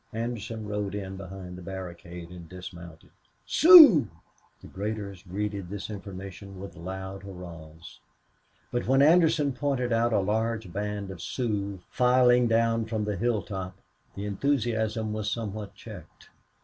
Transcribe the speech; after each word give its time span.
Anderson 0.13 0.67
rode 0.67 0.95
in 0.95 1.15
behind 1.15 1.55
the 1.55 1.61
barricade 1.61 2.31
and 2.31 2.49
dismounted. 2.49 3.11
"Sioux!" 3.45 4.07
The 4.59 4.65
graders 4.65 5.21
greeted 5.21 5.69
this 5.69 5.91
information 5.91 6.59
with 6.59 6.75
loud 6.75 7.21
hurrahs. 7.21 7.99
But 8.71 8.87
when 8.87 9.03
Anderson 9.03 9.53
pointed 9.53 9.93
out 9.93 10.11
a 10.11 10.17
large 10.19 10.73
band 10.73 11.11
of 11.11 11.21
Sioux 11.21 11.81
filing 11.91 12.47
down 12.47 12.85
from 12.85 13.03
the 13.05 13.15
hilltop 13.15 13.75
the 14.15 14.25
enthusiasm 14.25 15.13
was 15.13 15.29
somewhat 15.29 15.75
checked. 15.75 16.29